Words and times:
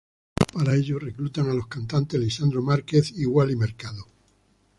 Para 0.55 0.75
ello 0.75 0.97
reclutan 0.97 1.47
a 1.51 1.53
los 1.53 1.67
cantantes 1.67 2.19
Lisandro 2.19 2.63
Márquez 2.63 3.11
y 3.15 3.27
Wally 3.27 3.55
Mercado. 3.55 4.03